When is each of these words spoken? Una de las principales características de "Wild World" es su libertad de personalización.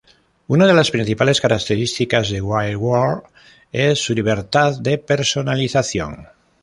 Una 0.55 0.65
de 0.69 0.73
las 0.73 0.89
principales 0.89 1.39
características 1.41 2.31
de 2.31 2.41
"Wild 2.41 2.75
World" 2.75 3.21
es 3.71 3.99
su 4.03 4.15
libertad 4.15 4.79
de 4.79 4.97
personalización. 4.97 6.27